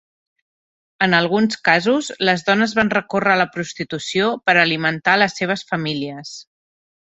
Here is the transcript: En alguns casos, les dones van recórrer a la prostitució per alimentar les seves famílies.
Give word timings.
En 1.07 1.11
alguns 1.17 1.57
casos, 1.69 2.09
les 2.29 2.45
dones 2.49 2.73
van 2.81 2.91
recórrer 2.95 3.35
a 3.35 3.37
la 3.43 3.47
prostitució 3.59 4.33
per 4.49 4.59
alimentar 4.65 5.19
les 5.25 5.41
seves 5.45 5.69
famílies. 5.75 6.37